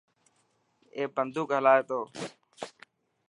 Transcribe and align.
اي 0.95 1.03
بندوڪ 1.15 1.49
هلائي 1.57 1.81
ٿو. 1.89 1.99